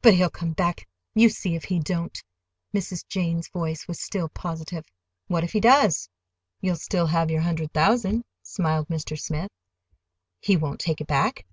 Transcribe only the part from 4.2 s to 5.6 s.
positive. "What if he